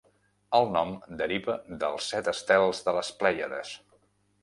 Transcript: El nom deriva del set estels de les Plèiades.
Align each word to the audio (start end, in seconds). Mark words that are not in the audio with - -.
El 0.59 0.69
nom 0.75 0.93
deriva 1.19 1.57
del 1.85 2.01
set 2.07 2.33
estels 2.35 2.83
de 2.89 2.99
les 2.99 3.15
Plèiades. 3.23 3.79